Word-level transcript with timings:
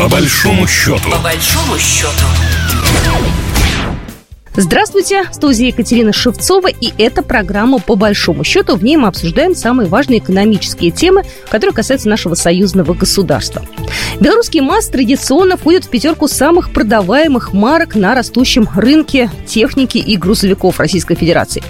По 0.00 0.08
большому 0.08 0.66
счету. 0.66 1.10
По 1.10 1.18
большому 1.18 1.78
счету. 1.78 2.24
Здравствуйте, 4.56 5.24
в 5.30 5.34
студии 5.34 5.66
Екатерина 5.66 6.14
Шевцова, 6.14 6.68
и 6.68 6.94
это 6.96 7.22
программа 7.22 7.80
«По 7.80 7.96
большому 7.96 8.42
счету». 8.42 8.76
В 8.76 8.82
ней 8.82 8.96
мы 8.96 9.08
обсуждаем 9.08 9.54
самые 9.54 9.90
важные 9.90 10.20
экономические 10.20 10.90
темы, 10.90 11.24
которые 11.50 11.74
касаются 11.74 12.08
нашего 12.08 12.34
союзного 12.34 12.94
государства. 12.94 13.62
Белорусский 14.20 14.62
МАЗ 14.62 14.88
традиционно 14.88 15.58
входит 15.58 15.84
в 15.84 15.90
пятерку 15.90 16.28
самых 16.28 16.72
продаваемых 16.72 17.52
марок 17.52 17.94
на 17.94 18.14
растущем 18.14 18.70
рынке 18.74 19.30
техники 19.46 19.98
и 19.98 20.16
грузовиков 20.16 20.80
Российской 20.80 21.14
Федерации. 21.14 21.62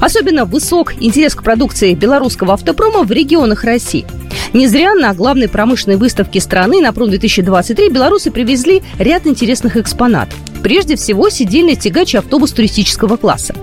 Особенно 0.00 0.44
высок 0.44 0.94
интерес 1.00 1.34
к 1.34 1.42
продукции 1.42 1.94
белорусского 1.94 2.54
автопрома 2.54 3.04
в 3.04 3.10
регионах 3.10 3.64
России. 3.64 4.06
Не 4.52 4.66
зря 4.66 4.94
на 4.94 5.14
главной 5.14 5.48
промышленной 5.48 5.96
выставке 5.96 6.40
страны 6.40 6.80
на 6.80 6.92
Пром-2023 6.92 7.90
белорусы 7.90 8.30
привезли 8.30 8.82
ряд 8.98 9.26
интересных 9.26 9.76
экспонатов. 9.76 10.38
Прежде 10.62 10.96
всего, 10.96 11.28
сидельный 11.28 11.74
тягач 11.74 12.14
автобус 12.14 12.52
туристического 12.52 13.16
класса. 13.16 13.54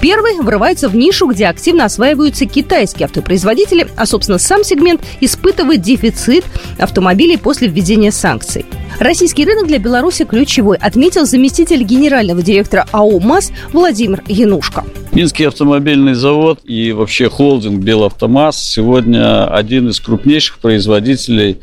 Первый 0.00 0.40
врывается 0.40 0.88
в 0.88 0.96
нишу, 0.96 1.26
где 1.26 1.46
активно 1.46 1.84
осваиваются 1.84 2.46
китайские 2.46 3.06
автопроизводители, 3.06 3.88
а, 3.96 4.06
собственно, 4.06 4.38
сам 4.38 4.64
сегмент 4.64 5.02
испытывает 5.20 5.82
дефицит 5.82 6.44
автомобилей 6.78 7.36
после 7.36 7.68
введения 7.68 8.10
санкций. 8.10 8.64
Российский 8.98 9.44
рынок 9.44 9.66
для 9.66 9.78
Беларуси 9.78 10.24
ключевой, 10.24 10.78
отметил 10.78 11.26
заместитель 11.26 11.82
генерального 11.82 12.40
директора 12.40 12.86
АО 12.92 13.20
МАЗ 13.20 13.52
Владимир 13.72 14.22
Янушко. 14.26 14.84
Минский 15.12 15.44
автомобильный 15.44 16.14
завод 16.14 16.60
и 16.64 16.92
вообще 16.92 17.28
холдинг 17.28 17.82
Белавтомаз 17.82 18.62
сегодня 18.62 19.46
один 19.48 19.90
из 19.90 20.00
крупнейших 20.00 20.58
производителей 20.58 21.58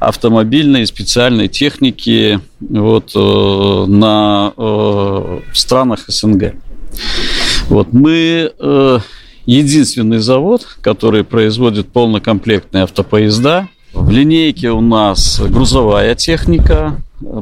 автомобильной 0.00 0.82
и 0.82 0.86
специальной 0.86 1.48
техники 1.48 2.40
вот, 2.60 3.12
э, 3.14 3.84
на, 3.86 4.52
э, 4.56 4.60
в 4.60 5.58
странах 5.58 6.04
СНГ. 6.08 6.54
Вот, 7.68 7.92
мы 7.92 8.50
э, 8.58 8.98
единственный 9.44 10.18
завод, 10.18 10.66
который 10.80 11.22
производит 11.22 11.88
полнокомплектные 11.88 12.84
автопоезда. 12.84 13.68
В 14.00 14.10
линейке 14.10 14.70
у 14.70 14.80
нас 14.80 15.40
грузовая 15.40 16.14
техника, 16.14 16.96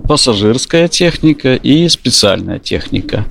пассажирская 0.09 0.89
техника 0.89 1.55
и 1.55 1.89
специальная 1.89 2.59
техника. 2.59 3.25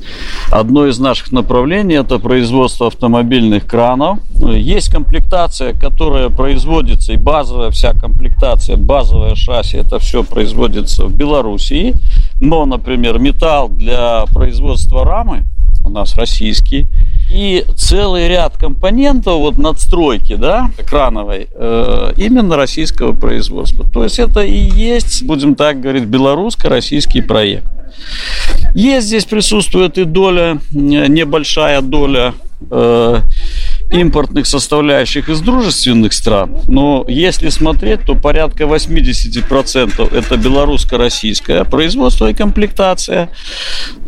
Одно 0.51 0.87
из 0.87 0.99
наших 0.99 1.31
направлений– 1.31 1.95
это 1.95 2.19
производство 2.19 2.87
автомобильных 2.87 3.65
кранов. 3.65 4.19
Есть 4.39 4.89
комплектация, 4.89 5.73
которая 5.73 6.29
производится, 6.29 7.13
и 7.13 7.17
базовая 7.17 7.71
вся 7.71 7.93
комплектация, 7.93 8.77
базовое 8.77 9.35
шасси, 9.35 9.77
это 9.77 9.99
все 9.99 10.23
производится 10.23 11.05
в 11.05 11.13
Белоруссии. 11.13 11.93
Но, 12.39 12.65
например, 12.65 13.19
металл 13.19 13.69
для 13.69 14.25
производства 14.27 15.03
рамы 15.03 15.43
у 15.85 15.89
нас 15.89 16.15
российский– 16.15 16.85
и 17.29 17.65
целый 17.75 18.27
ряд 18.27 18.57
компонентов 18.57 19.39
вот 19.39 19.57
надстройки, 19.57 20.35
да, 20.35 20.69
крановой, 20.87 21.47
э, 21.53 22.13
именно 22.17 22.55
российского 22.55 23.13
производства. 23.13 23.85
То 23.91 24.03
есть 24.03 24.19
это 24.19 24.41
и 24.41 24.57
есть, 24.57 25.23
будем 25.23 25.55
так 25.55 25.81
говорить, 25.81 26.05
белорусско-российский 26.05 27.21
проект. 27.21 27.65
Есть 28.73 29.07
здесь 29.07 29.25
присутствует 29.25 29.97
и 29.97 30.03
доля, 30.03 30.59
э, 30.73 30.77
небольшая 31.07 31.81
доля 31.81 32.33
э, 32.69 33.21
импортных 33.91 34.47
составляющих 34.47 35.29
из 35.29 35.41
дружественных 35.41 36.13
стран, 36.13 36.57
но 36.67 37.05
если 37.07 37.49
смотреть, 37.49 38.05
то 38.05 38.15
порядка 38.15 38.63
80% 38.63 40.15
это 40.15 40.37
белорусско-российское 40.37 41.63
производство 41.65 42.29
и 42.29 42.33
комплектация, 42.33 43.29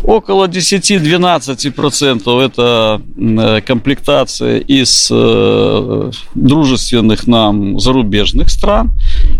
около 0.03 0.47
10-12% 0.47 2.41
это 2.45 3.01
э, 3.17 3.61
комплектация 3.61 4.59
из 4.59 5.09
э, 5.11 6.11
дружественных 6.35 7.27
нам 7.27 7.79
зарубежных 7.79 8.49
стран 8.49 8.91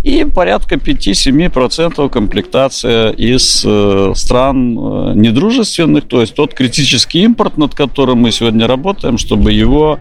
и 0.03 0.25
порядка 0.25 0.75
5-7% 0.75 2.09
комплектация 2.09 3.11
из 3.11 3.63
э, 3.65 4.13
стран 4.15 5.19
недружественных, 5.19 6.07
то 6.07 6.21
есть 6.21 6.35
тот 6.35 6.53
критический 6.53 7.23
импорт, 7.23 7.57
над 7.57 7.75
которым 7.75 8.19
мы 8.19 8.31
сегодня 8.31 8.67
работаем, 8.67 9.17
чтобы 9.17 9.51
его 9.51 9.99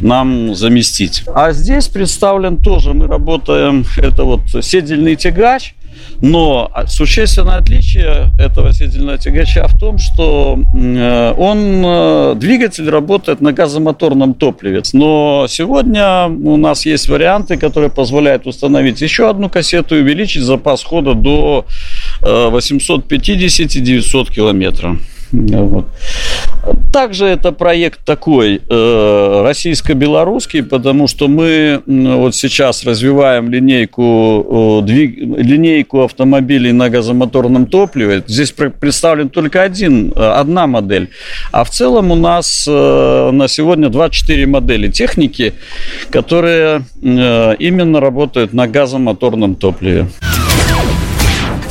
нам 0.00 0.54
заместить. 0.54 1.24
А 1.34 1.52
здесь 1.52 1.88
представлен 1.88 2.58
тоже, 2.58 2.94
мы 2.94 3.06
работаем, 3.06 3.84
это 3.96 4.24
вот 4.24 4.40
седельный 4.62 5.16
тягач, 5.16 5.74
но 6.20 6.70
существенное 6.86 7.56
отличие 7.56 8.30
этого 8.38 8.72
седельного 8.72 9.18
тягача 9.18 9.66
в 9.68 9.78
том, 9.78 9.98
что 9.98 10.58
э, 10.74 11.34
он, 11.36 11.82
э, 11.84 12.34
двигатель 12.36 12.88
работает 12.88 13.40
на 13.40 13.52
газомоторном 13.52 14.34
топливе. 14.34 14.82
Но 14.92 15.46
сегодня 15.48 16.26
у 16.26 16.56
нас 16.56 16.86
есть 16.86 17.08
варианты, 17.08 17.56
которые 17.56 17.90
позволяют 17.90 18.46
установить 18.46 19.00
еще 19.00 19.30
одну 19.30 19.48
кассету 19.48 19.96
и 19.96 20.00
увеличить 20.00 20.42
запас 20.42 20.82
хода 20.82 21.14
до 21.14 21.66
850-900 22.22 24.26
э, 24.30 24.34
километров. 24.34 24.98
Вот. 25.32 25.86
Также 26.92 27.26
это 27.26 27.52
проект 27.52 28.04
такой 28.04 28.60
э, 28.68 29.42
российско-белорусский, 29.44 30.62
потому 30.62 31.06
что 31.06 31.28
мы 31.28 31.82
вот 31.86 32.34
сейчас 32.34 32.84
развиваем 32.84 33.50
линейку, 33.50 34.80
э, 34.82 34.86
двиг, 34.86 35.18
линейку 35.18 36.02
автомобилей 36.02 36.72
на 36.72 36.90
газомоторном 36.90 37.66
топливе. 37.66 38.22
Здесь 38.26 38.52
представлен 38.52 39.28
только 39.28 39.62
один, 39.62 40.12
э, 40.14 40.20
одна 40.20 40.66
модель. 40.66 41.10
А 41.52 41.64
в 41.64 41.70
целом 41.70 42.10
у 42.10 42.16
нас 42.16 42.66
э, 42.68 43.30
на 43.32 43.48
сегодня 43.48 43.88
24 43.88 44.46
модели 44.46 44.88
техники, 44.88 45.54
которые 46.10 46.82
э, 47.02 47.54
именно 47.58 48.00
работают 48.00 48.52
на 48.52 48.66
газомоторном 48.66 49.54
топливе. 49.54 50.08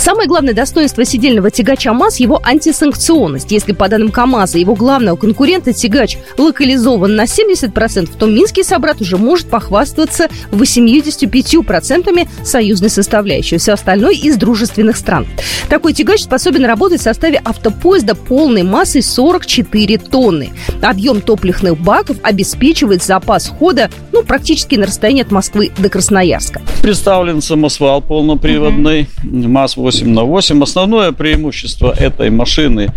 Самое 0.07 0.29
главное 0.29 0.53
достоинство 0.53 1.03
сидельного 1.03 1.51
тягача 1.51 1.91
МАЗ– 1.91 2.19
его 2.21 2.39
антисанкционность. 2.41 3.51
Если, 3.51 3.73
по 3.73 3.89
данным 3.89 4.09
КАМАЗа, 4.09 4.57
его 4.57 4.73
главного 4.73 5.17
конкурента 5.17 5.73
тягач 5.73 6.17
локализован 6.37 7.13
на 7.13 7.25
70%, 7.25 8.11
то 8.17 8.25
минский 8.25 8.63
собрат 8.63 9.01
уже 9.01 9.17
может 9.17 9.49
похвастаться 9.49 10.29
85% 10.53 12.25
союзной 12.41 12.89
составляющей. 12.89 13.57
Все 13.57 13.73
остальное 13.73 14.13
из 14.13 14.37
дружественных 14.37 14.95
стран. 14.95 15.27
Такой 15.67 15.91
тягач 15.91 16.21
способен 16.21 16.63
работать 16.63 17.01
в 17.01 17.03
составе 17.03 17.41
автопоезда 17.43 18.15
полной 18.15 18.63
массой 18.63 19.01
44 19.01 19.97
тонны. 19.97 20.51
Объем 20.81 21.19
топливных 21.19 21.77
баков 21.81 22.15
обеспечивает 22.23 23.03
запас 23.03 23.49
хода 23.49 23.89
ну, 24.13 24.23
практически 24.23 24.75
на 24.75 24.87
расстоянии 24.87 25.23
от 25.23 25.31
Москвы 25.31 25.69
до 25.77 25.89
Красноярска. 25.89 26.61
Представлен 26.81 27.41
самосвал 27.41 28.01
полноприводный, 28.01 29.09
МАЗ-8 29.23 29.96
8 29.97 30.13
на 30.13 30.23
8. 30.23 30.63
Основное 30.63 31.11
преимущество 31.11 31.91
этой 31.91 32.29
машины 32.29 32.89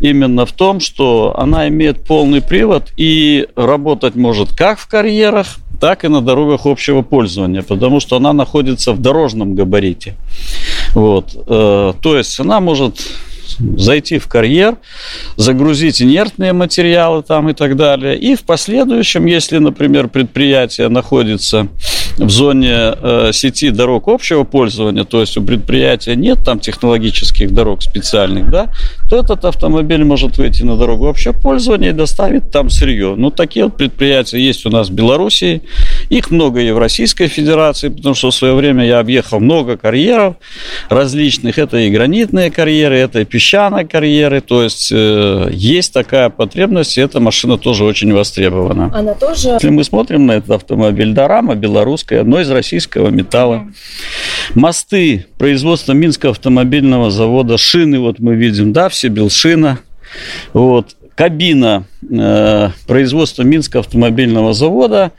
именно 0.00 0.46
в 0.46 0.52
том, 0.52 0.80
что 0.80 1.34
она 1.36 1.68
имеет 1.68 2.04
полный 2.04 2.40
привод 2.40 2.84
и 2.96 3.46
работать 3.56 4.14
может 4.14 4.52
как 4.52 4.78
в 4.78 4.88
карьерах, 4.88 5.58
так 5.80 6.04
и 6.04 6.08
на 6.08 6.20
дорогах 6.20 6.66
общего 6.66 7.02
пользования, 7.02 7.62
потому 7.62 8.00
что 8.00 8.16
она 8.16 8.32
находится 8.32 8.92
в 8.92 9.00
дорожном 9.00 9.54
габарите. 9.54 10.14
Вот. 10.94 11.36
Э, 11.46 11.92
то 12.00 12.16
есть 12.16 12.40
она 12.40 12.60
может 12.60 12.96
зайти 13.58 14.18
в 14.18 14.28
карьер, 14.28 14.76
загрузить 15.36 16.00
инертные 16.00 16.52
материалы 16.52 17.22
там 17.22 17.48
и 17.48 17.52
так 17.52 17.76
далее. 17.76 18.16
И 18.16 18.34
в 18.36 18.42
последующем, 18.42 19.26
если, 19.26 19.58
например, 19.58 20.08
предприятие 20.08 20.88
находится 20.88 21.68
в 22.18 22.30
зоне 22.30 22.72
э, 22.72 23.30
сети 23.32 23.70
дорог 23.70 24.08
общего 24.08 24.44
пользования, 24.44 25.04
то 25.04 25.20
есть 25.20 25.36
у 25.36 25.42
предприятия 25.42 26.16
нет 26.16 26.38
там 26.44 26.58
технологических 26.58 27.52
дорог 27.52 27.82
специальных, 27.82 28.50
да, 28.50 28.72
то 29.08 29.16
этот 29.16 29.44
автомобиль 29.44 30.04
может 30.04 30.38
выйти 30.38 30.62
на 30.62 30.76
дорогу 30.76 31.08
общего 31.08 31.32
пользования 31.32 31.90
и 31.90 31.92
доставить 31.92 32.50
там 32.50 32.70
сырье. 32.70 33.14
Ну, 33.16 33.30
такие 33.30 33.66
вот 33.66 33.76
предприятия 33.76 34.38
есть 34.38 34.66
у 34.66 34.70
нас 34.70 34.88
в 34.88 34.92
Беларуси, 34.92 35.62
их 36.08 36.30
много 36.30 36.60
и 36.60 36.70
в 36.70 36.78
Российской 36.78 37.28
Федерации, 37.28 37.88
потому 37.88 38.14
что 38.14 38.30
в 38.30 38.34
свое 38.34 38.54
время 38.54 38.84
я 38.84 38.98
объехал 38.98 39.40
много 39.40 39.76
карьеров 39.76 40.36
различных, 40.88 41.58
это 41.58 41.78
и 41.78 41.90
гранитные 41.90 42.50
карьеры, 42.50 42.96
это 42.96 43.20
и 43.20 43.24
песчаные 43.24 43.86
карьеры, 43.86 44.40
то 44.40 44.62
есть 44.62 44.90
э, 44.92 45.50
есть 45.52 45.92
такая 45.92 46.30
потребность, 46.30 46.98
и 46.98 47.00
эта 47.00 47.20
машина 47.20 47.58
тоже 47.58 47.84
очень 47.84 48.12
востребована. 48.12 48.90
Она 48.94 49.14
тоже... 49.14 49.50
Если 49.50 49.70
мы 49.70 49.84
смотрим 49.84 50.26
на 50.26 50.32
этот 50.32 50.50
автомобиль, 50.50 51.12
да, 51.12 51.28
рама 51.28 51.54
белорусская, 51.54 52.07
одно 52.14 52.40
из 52.40 52.50
российского 52.50 53.08
металла. 53.08 53.68
Мосты, 54.54 55.26
производство 55.38 55.92
Минского 55.92 56.32
автомобильного 56.32 57.10
завода, 57.10 57.58
шины 57.58 57.98
вот 57.98 58.18
мы 58.18 58.34
видим, 58.34 58.72
да, 58.72 58.88
все 58.88 59.08
Белшина. 59.08 59.80
Вот. 60.52 60.96
Кабина 61.14 61.84
э, 62.08 62.70
производства 62.86 63.42
Минского 63.42 63.80
автомобильного 63.80 64.54
завода 64.54 65.12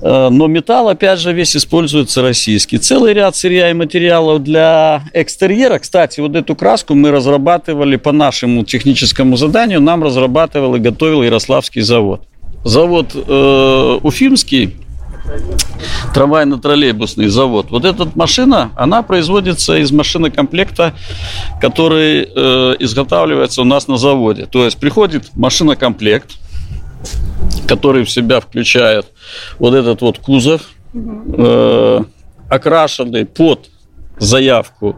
Э, 0.00 0.28
но 0.30 0.46
металл, 0.46 0.88
опять 0.88 1.18
же, 1.18 1.32
весь 1.32 1.56
используется 1.56 2.22
российский. 2.22 2.78
Целый 2.78 3.14
ряд 3.14 3.36
сырья 3.36 3.70
и 3.70 3.74
материалов 3.74 4.42
для 4.42 5.02
экстерьера. 5.12 5.78
Кстати, 5.78 6.20
вот 6.20 6.36
эту 6.36 6.54
краску 6.54 6.94
мы 6.94 7.10
разрабатывали 7.10 7.96
по 7.96 8.12
нашему 8.12 8.64
техническому 8.64 9.36
заданию. 9.36 9.80
Нам 9.80 10.02
разрабатывал 10.02 10.74
и 10.76 10.78
готовил 10.78 11.22
Ярославский 11.22 11.82
завод. 11.82 12.22
Завод 12.64 13.12
э, 13.14 13.98
Уфимский 14.02 14.76
трамвайно-троллейбусный 16.14 17.28
завод. 17.28 17.66
Вот 17.70 17.84
эта 17.84 18.08
машина, 18.14 18.70
она 18.76 19.02
производится 19.02 19.76
из 19.76 19.92
машинокомплекта, 19.92 20.94
который 21.60 22.22
э, 22.22 22.76
изготавливается 22.78 23.62
у 23.62 23.64
нас 23.64 23.88
на 23.88 23.96
заводе. 23.96 24.46
То 24.46 24.64
есть 24.64 24.78
приходит 24.78 25.30
машинокомплект, 25.34 26.32
который 27.66 28.04
в 28.04 28.10
себя 28.10 28.40
включает 28.40 29.06
вот 29.58 29.74
этот 29.74 30.00
вот 30.00 30.18
кузов, 30.18 30.62
э, 30.94 32.00
окрашенный 32.48 33.26
под 33.26 33.70
заявку 34.18 34.96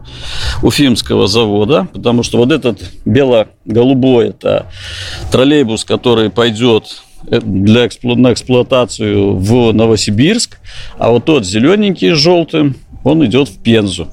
Уфимского 0.63 1.27
завода, 1.27 1.87
потому 1.93 2.23
что 2.23 2.37
вот 2.37 2.51
этот 2.51 2.81
бело-голубой 3.05 4.29
это 4.29 4.67
троллейбус, 5.31 5.85
который 5.85 6.29
пойдет 6.29 7.03
для 7.23 7.85
эксплу- 7.85 8.15
на 8.15 8.33
эксплуатацию 8.33 9.35
в 9.35 9.71
Новосибирск, 9.73 10.59
а 10.97 11.11
вот 11.11 11.25
тот 11.25 11.45
зелененький 11.45 12.13
с 12.13 12.17
желтым, 12.17 12.75
он 13.03 13.25
идет 13.25 13.49
в 13.49 13.57
Пензу. 13.59 14.07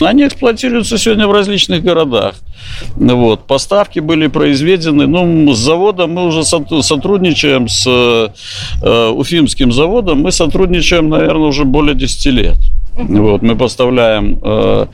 Они 0.00 0.26
эксплуатируются 0.26 0.98
сегодня 0.98 1.26
в 1.26 1.32
различных 1.32 1.82
городах. 1.82 2.34
Вот. 2.96 3.46
Поставки 3.46 3.98
были 4.00 4.28
произведены. 4.28 5.06
Ну, 5.06 5.52
с 5.54 5.58
заводом 5.58 6.12
мы 6.12 6.26
уже 6.26 6.44
сотрудничаем, 6.44 7.68
с 7.68 7.86
э, 8.82 9.08
Уфимским 9.08 9.72
заводом 9.72 10.20
мы 10.20 10.30
сотрудничаем, 10.30 11.08
наверное, 11.08 11.48
уже 11.48 11.64
более 11.64 11.94
10 11.94 12.26
лет. 12.26 12.56
Вот, 12.98 13.42
мы 13.42 13.54
поставляем 13.54 14.40
э, 14.42 14.86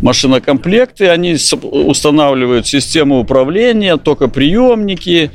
машинокомплекты, 0.00 1.08
они 1.08 1.36
устанавливают 1.62 2.68
систему 2.68 3.18
управления, 3.18 3.96
токоприемники, 3.96 5.32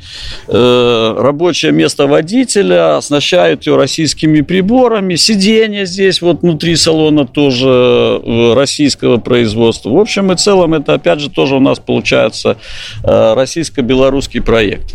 э, 0.48 1.14
рабочее 1.18 1.72
место 1.72 2.06
водителя, 2.06 2.96
оснащают 2.96 3.66
ее 3.66 3.76
российскими 3.76 4.40
приборами, 4.40 5.16
сиденья 5.16 5.84
здесь 5.84 6.22
вот 6.22 6.40
внутри 6.40 6.76
салона 6.76 7.26
тоже 7.26 7.68
э, 7.68 8.54
российского 8.54 9.18
производства. 9.18 9.90
В 9.90 9.98
общем 9.98 10.32
и 10.32 10.36
целом 10.36 10.72
это 10.72 10.94
опять 10.94 11.20
же 11.20 11.28
тоже 11.28 11.56
у 11.56 11.60
нас 11.60 11.78
получается 11.78 12.56
э, 13.02 13.34
российско-белорусский 13.34 14.40
проект. 14.40 14.94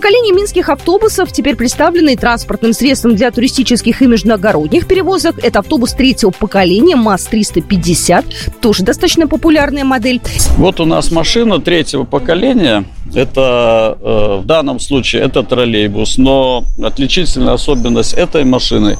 Поколение 0.00 0.32
минских 0.32 0.70
автобусов 0.70 1.30
теперь 1.30 1.56
представлены 1.56 2.16
транспортным 2.16 2.72
средством 2.72 3.16
для 3.16 3.30
туристических 3.30 4.00
и 4.00 4.06
международных 4.06 4.86
перевозок. 4.86 5.38
Это 5.44 5.58
автобус 5.58 5.92
третьего 5.92 6.30
поколения 6.30 6.96
МАЗ-350, 6.96 8.24
тоже 8.62 8.82
достаточно 8.82 9.28
популярная 9.28 9.84
модель. 9.84 10.22
Вот 10.56 10.80
у 10.80 10.86
нас 10.86 11.10
машина 11.10 11.60
третьего 11.60 12.04
поколения. 12.04 12.86
Это 13.14 13.98
э, 14.00 14.40
в 14.42 14.46
данном 14.46 14.80
случае 14.80 15.20
это 15.20 15.42
троллейбус, 15.42 16.16
но 16.16 16.64
отличительная 16.82 17.52
особенность 17.52 18.14
этой 18.14 18.44
машины 18.44 18.96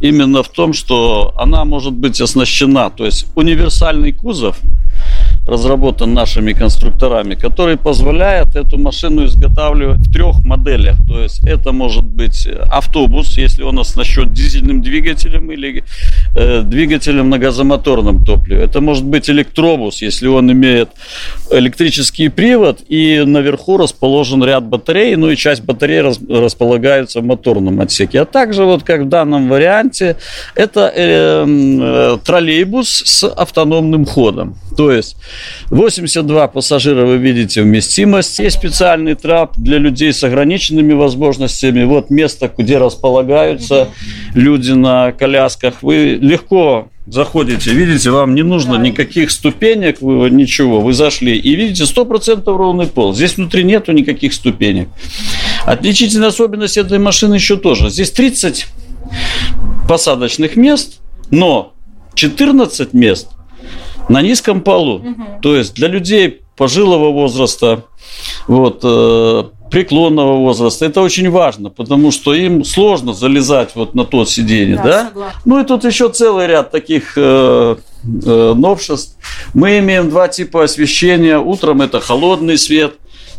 именно 0.00 0.42
в 0.42 0.48
том, 0.50 0.74
что 0.74 1.32
она 1.38 1.64
может 1.64 1.94
быть 1.94 2.20
оснащена, 2.20 2.90
то 2.90 3.06
есть 3.06 3.26
универсальный 3.34 4.12
кузов, 4.12 4.58
разработан 5.46 6.14
нашими 6.14 6.52
конструкторами, 6.52 7.34
который 7.34 7.76
позволяет 7.76 8.56
эту 8.56 8.78
машину 8.78 9.26
изготавливать 9.26 10.06
в 10.06 10.12
трех 10.12 10.44
моделях. 10.44 10.96
То 11.06 11.20
есть 11.20 11.44
это 11.44 11.72
может 11.72 12.04
быть 12.04 12.48
автобус, 12.70 13.36
если 13.36 13.62
он 13.62 13.78
оснащен 13.78 14.32
дизельным 14.32 14.80
двигателем 14.82 15.50
или 15.52 15.84
э, 16.34 16.62
двигателем 16.62 17.30
на 17.30 17.38
газомоторном 17.38 18.24
топливе. 18.24 18.62
Это 18.62 18.80
может 18.80 19.04
быть 19.04 19.28
электробус, 19.28 20.02
если 20.02 20.28
он 20.28 20.50
имеет 20.50 20.88
электрический 21.50 22.28
привод 22.28 22.80
и 22.88 23.22
наверху 23.26 23.76
расположен 23.76 24.42
ряд 24.42 24.64
батарей, 24.64 25.16
ну 25.16 25.30
и 25.30 25.36
часть 25.36 25.62
батарей 25.62 26.00
рас, 26.00 26.20
располагается 26.28 27.20
в 27.20 27.24
моторном 27.24 27.80
отсеке. 27.80 28.22
А 28.22 28.24
также 28.24 28.64
вот 28.64 28.82
как 28.82 29.02
в 29.02 29.08
данном 29.08 29.48
варианте 29.48 30.16
это 30.54 30.92
э, 30.94 31.44
э, 31.46 32.18
троллейбус 32.24 32.88
с 33.04 33.28
автономным 33.28 34.06
ходом. 34.06 34.56
То 34.76 34.92
есть 34.92 35.16
82 35.70 36.48
пассажира 36.48 37.04
вы 37.04 37.18
видите 37.18 37.62
вместимость. 37.62 38.38
Есть 38.38 38.56
специальный 38.56 39.14
трап 39.14 39.56
для 39.56 39.78
людей 39.78 40.12
с 40.12 40.22
ограниченными 40.24 40.92
возможностями. 40.92 41.84
Вот 41.84 42.10
место, 42.10 42.50
где 42.56 42.78
располагаются 42.78 43.88
люди 44.34 44.72
на 44.72 45.12
колясках. 45.12 45.82
Вы 45.82 46.18
легко 46.20 46.88
заходите, 47.06 47.70
видите, 47.72 48.10
вам 48.10 48.34
не 48.34 48.42
нужно 48.42 48.76
никаких 48.76 49.30
ступенек, 49.30 50.00
вы, 50.00 50.30
ничего, 50.30 50.80
вы 50.80 50.94
зашли 50.94 51.36
и 51.36 51.54
видите 51.54 51.84
100% 51.84 52.44
ровный 52.46 52.86
пол. 52.86 53.14
Здесь 53.14 53.36
внутри 53.36 53.64
нету 53.64 53.92
никаких 53.92 54.32
ступенек. 54.32 54.88
Отличительная 55.66 56.28
особенность 56.28 56.78
этой 56.78 56.98
машины 56.98 57.34
еще 57.34 57.56
тоже. 57.56 57.90
Здесь 57.90 58.10
30 58.10 58.66
посадочных 59.86 60.56
мест, 60.56 61.00
но 61.30 61.74
14 62.14 62.94
мест 62.94 63.28
на 64.08 64.22
низком 64.22 64.60
полу. 64.60 64.96
Угу. 64.96 65.24
То 65.42 65.56
есть 65.56 65.74
для 65.74 65.88
людей 65.88 66.42
пожилого 66.56 67.10
возраста, 67.10 67.84
вот, 68.46 68.80
э, 68.82 69.44
преклонного 69.70 70.36
возраста, 70.36 70.86
это 70.86 71.00
очень 71.00 71.30
важно, 71.30 71.68
потому 71.68 72.12
что 72.12 72.32
им 72.32 72.64
сложно 72.64 73.12
залезать 73.12 73.70
вот 73.74 73.94
на 73.94 74.04
то 74.04 74.24
сиденье, 74.24 74.76
да? 74.76 75.10
да? 75.14 75.32
Ну 75.44 75.60
и 75.60 75.64
тут 75.64 75.84
еще 75.84 76.08
целый 76.10 76.46
ряд 76.46 76.70
таких 76.70 77.14
э, 77.16 77.76
э, 78.04 78.52
новшеств. 78.54 79.16
Мы 79.52 79.78
имеем 79.80 80.10
два 80.10 80.28
типа 80.28 80.64
освещения. 80.64 81.38
Утром 81.38 81.82
это 81.82 82.00
холодный 82.00 82.56
свет, 82.56 82.94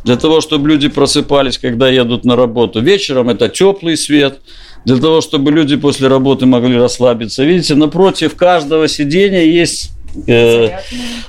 для 0.05 0.17
того, 0.17 0.39
чтобы 0.39 0.69
люди 0.69 0.87
просыпались, 0.87 1.57
когда 1.57 1.89
едут 1.89 2.25
на 2.25 2.35
работу. 2.35 2.79
Вечером 2.79 3.29
это 3.29 3.49
теплый 3.49 3.97
свет 3.97 4.39
для 4.85 4.97
того, 4.97 5.19
чтобы 5.19 5.51
люди 5.51 5.75
после 5.77 6.07
работы 6.07 6.45
могли 6.45 6.77
расслабиться. 6.77 7.43
Видите, 7.43 7.73
напротив 7.73 8.35
каждого 8.35 8.87
сидения 8.87 9.45
есть 9.51 9.94
э, 10.27 10.79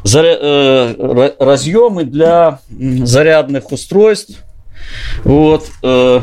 заря, 0.02 0.36
э, 0.40 1.32
разъемы 1.38 2.04
для 2.04 2.60
зарядных 2.68 3.72
устройств. 3.72 4.42
Вот. 5.24 5.66
Э, 5.82 6.20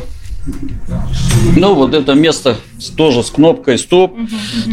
ну, 1.55 1.73
вот 1.73 1.93
это 1.93 2.13
место 2.15 2.57
тоже 2.97 3.23
с 3.23 3.29
кнопкой 3.29 3.77
стоп 3.77 4.17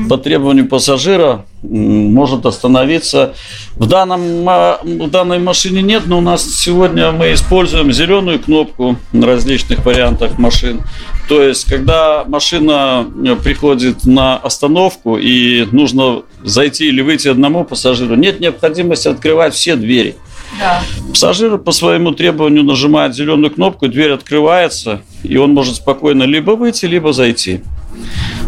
по 0.08 0.18
требованию 0.18 0.66
пассажира 0.66 1.44
может 1.62 2.46
остановиться. 2.46 3.34
В, 3.76 3.86
данном, 3.86 4.44
в 4.44 5.10
данной 5.10 5.38
машине 5.38 5.82
нет, 5.82 6.04
но 6.06 6.18
у 6.18 6.20
нас 6.20 6.44
сегодня 6.44 7.12
мы 7.12 7.32
используем 7.34 7.92
зеленую 7.92 8.40
кнопку 8.40 8.96
на 9.12 9.26
различных 9.26 9.84
вариантах 9.84 10.38
машин. 10.38 10.82
То 11.28 11.42
есть, 11.42 11.66
когда 11.66 12.24
машина 12.26 13.06
приходит 13.44 14.04
на 14.04 14.36
остановку 14.36 15.18
и 15.18 15.66
нужно 15.70 16.22
зайти 16.42 16.88
или 16.88 17.02
выйти 17.02 17.28
одному 17.28 17.64
пассажиру, 17.64 18.16
нет 18.16 18.40
необходимости 18.40 19.06
открывать 19.06 19.54
все 19.54 19.76
двери. 19.76 20.16
Да. 20.58 20.82
Пассажир 21.10 21.58
по 21.58 21.70
своему 21.70 22.12
требованию 22.12 22.64
нажимает 22.64 23.14
зеленую 23.14 23.52
кнопку, 23.52 23.86
дверь 23.86 24.12
открывается, 24.12 25.02
и 25.22 25.36
он 25.36 25.52
может 25.52 25.76
спокойно 25.76 26.24
либо 26.24 26.52
выйти, 26.52 26.86
либо 26.86 27.12
зайти 27.12 27.60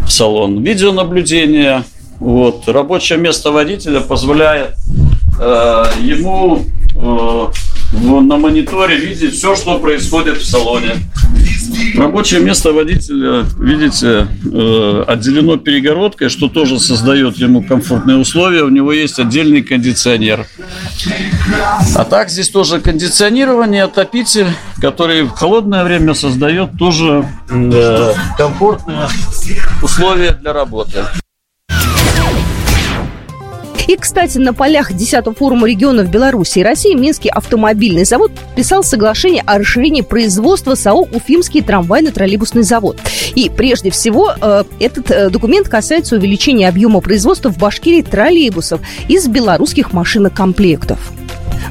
в 0.05 0.11
салон. 0.11 0.63
Видеонаблюдение, 0.63 1.83
вот, 2.19 2.67
рабочее 2.67 3.19
место 3.19 3.51
водителя 3.51 3.99
позволяет 3.99 4.75
э, 5.39 5.85
ему 6.01 6.65
э, 6.95 7.47
на 7.93 8.37
мониторе 8.37 8.97
видеть 8.97 9.35
все, 9.35 9.55
что 9.55 9.79
происходит 9.79 10.37
в 10.37 10.45
салоне. 10.45 10.91
Рабочее 11.95 12.39
место 12.39 12.71
водителя, 12.73 13.45
видите, 13.59 14.27
э, 14.45 15.03
отделено 15.07 15.57
перегородкой, 15.57 16.29
что 16.29 16.47
тоже 16.47 16.79
создает 16.79 17.37
ему 17.37 17.63
комфортные 17.63 18.17
условия. 18.17 18.63
У 18.63 18.69
него 18.69 18.91
есть 18.91 19.19
отдельный 19.19 19.61
кондиционер. 19.61 20.45
А 21.95 22.03
так 22.05 22.29
здесь 22.29 22.49
тоже 22.49 22.79
кондиционирование, 22.79 23.83
отопитель, 23.83 24.47
который 24.81 25.23
в 25.23 25.29
холодное 25.31 25.83
время 25.83 26.13
создает 26.13 26.77
тоже 26.77 27.27
э, 27.49 28.13
комфортные 28.37 29.07
условия 29.81 30.31
для 30.31 30.53
работы. 30.53 31.03
И, 33.87 33.95
кстати, 33.97 34.37
на 34.37 34.53
полях 34.53 34.91
10-го 34.91 35.33
форума 35.33 35.67
регионов 35.67 36.09
Беларуси 36.09 36.59
и 36.59 36.63
России 36.63 36.95
Минский 36.95 37.29
автомобильный 37.29 38.05
завод 38.05 38.31
подписал 38.31 38.83
соглашение 38.83 39.43
о 39.45 39.57
расширении 39.57 40.01
производства 40.01 40.75
САО 40.75 41.07
«Уфимский 41.11 41.61
трамвайно-троллейбусный 41.61 42.63
завод». 42.63 42.99
И 43.35 43.49
прежде 43.49 43.91
всего 43.91 44.33
э, 44.39 44.63
этот 44.79 45.11
э, 45.11 45.29
документ 45.29 45.67
касается 45.67 46.15
увеличения 46.15 46.69
объема 46.69 47.01
производства 47.01 47.49
в 47.49 47.57
Башкирии 47.57 48.01
троллейбусов 48.01 48.79
из 49.09 49.27
белорусских 49.27 49.91
машинокомплектов. 49.91 51.11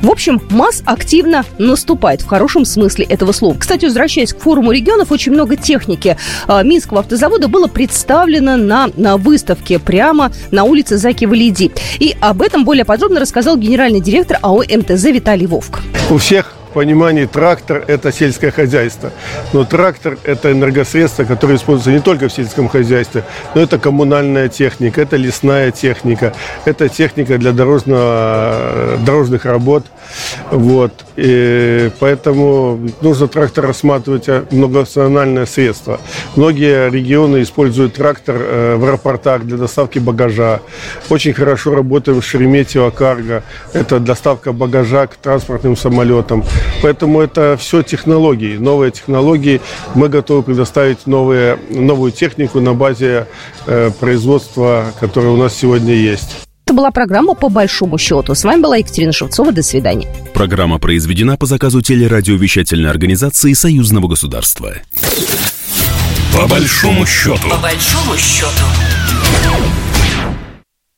В 0.01 0.11
общем, 0.11 0.41
МАЗ 0.51 0.83
активно 0.85 1.45
наступает 1.59 2.23
в 2.23 2.27
хорошем 2.27 2.65
смысле 2.65 3.05
этого 3.05 3.33
слова. 3.33 3.57
Кстати, 3.59 3.85
возвращаясь 3.85 4.33
к 4.33 4.39
форуму 4.39 4.73
регионов, 4.73 5.13
очень 5.13 5.33
много 5.33 5.57
техники 5.57 6.17
а, 6.47 6.63
Минского 6.63 7.01
автозавода 7.01 7.49
было 7.49 7.67
представлено 7.67 8.57
на, 8.57 8.91
на 8.97 9.17
выставке 9.17 9.79
прямо 9.79 10.33
на 10.51 10.65
улице 10.65 10.97
Заки 10.97 11.25
Валиди. 11.25 11.71
И 11.99 12.17
об 12.21 12.43
этом 12.43 12.65
более 12.65 12.85
подробно 12.85 13.21
рассказал 13.21 13.57
генеральный 13.57 14.01
директор 14.01 14.39
АО 14.43 14.63
МТЗ 14.63 15.05
Виталий 15.05 15.47
Вовк. 15.47 15.81
У 16.11 16.19
всех 16.19 16.55
понимании 16.73 17.27
трактор– 17.27 17.85
это 17.87 18.13
сельское 18.13 18.51
хозяйство. 18.51 19.11
Но 19.53 19.65
трактор– 19.65 20.19
это 20.25 20.53
энергосредство, 20.53 21.25
которое 21.25 21.57
используется 21.57 21.93
не 21.93 22.01
только 22.01 22.29
в 22.29 22.33
сельском 22.33 22.69
хозяйстве, 22.69 23.25
но 23.55 23.61
это 23.61 23.79
коммунальная 23.79 24.49
техника, 24.49 25.01
это 25.01 25.17
лесная 25.17 25.71
техника, 25.71 26.33
это 26.65 26.89
техника 26.89 27.39
для 27.39 27.53
дорожного, 27.53 28.99
дорожных 29.05 29.45
работ. 29.45 29.85
Вот. 30.51 30.93
И 31.17 31.91
поэтому 32.01 32.79
нужно 33.01 33.29
трактор 33.29 33.67
рассматривать 33.67 34.27
как 34.27 34.53
многофункциональное 34.53 35.47
средство. 35.47 36.01
Многие 36.37 36.91
регионы 36.91 37.43
используют 37.43 37.95
трактор 37.95 38.37
э, 38.39 38.77
в 38.77 38.85
аэропортах 38.85 39.45
для 39.45 39.57
доставки 39.57 39.99
багажа. 39.99 40.61
Очень 41.11 41.33
хорошо 41.33 41.75
работаем 41.75 42.21
в 42.21 42.25
Шереметьево 42.25 42.91
Карго. 42.91 43.43
Это 43.73 44.01
доставка 44.01 44.53
багажа 44.53 45.07
к 45.07 45.17
транспортным 45.17 45.77
самолетам. 45.77 46.45
Поэтому 46.83 47.21
это 47.21 47.57
все 47.59 47.83
технологии, 47.83 48.57
новые 48.57 48.91
технологии. 48.93 49.61
Мы 49.95 50.09
готовы 50.09 50.43
предоставить 50.43 51.07
новые, 51.07 51.59
новую 51.71 52.13
технику 52.13 52.61
на 52.61 52.75
базе 52.75 53.27
э, 53.67 53.91
производства, 54.01 54.87
которое 55.01 55.29
у 55.29 55.37
нас 55.37 55.55
сегодня 55.55 55.95
есть. 55.95 56.52
Это 56.65 56.75
была 56.75 56.91
программа 56.91 57.35
«По 57.35 57.49
большому 57.49 57.99
счету». 57.99 58.35
С 58.35 58.45
вами 58.45 58.63
была 58.63 58.77
Екатерина 58.77 59.13
Шевцова. 59.13 59.53
До 59.53 59.63
свидания. 59.63 60.09
Программа 60.33 60.79
произведена 60.79 61.37
по 61.37 61.47
заказу 61.47 61.83
телерадиовещательной 61.83 62.91
организации 62.91 63.53
Союзного 63.53 64.09
государства. 64.09 64.75
По 66.35 66.47
большому 66.47 67.05
счету. 67.05 67.49
По 67.51 67.59
большому 67.59 68.17
счету. 68.17 68.65